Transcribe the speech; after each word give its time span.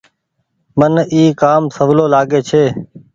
من 0.79 0.93
اي 1.13 1.23
ڪآم 1.41 1.63
سولو 1.75 2.05
لآگي 2.13 2.39
ڇي۔ 2.49 2.63